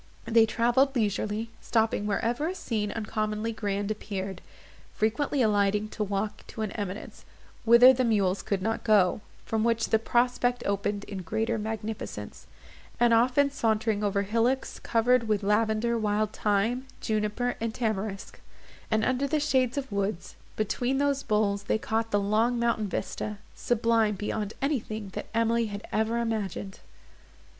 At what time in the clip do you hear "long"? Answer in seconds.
22.19-22.57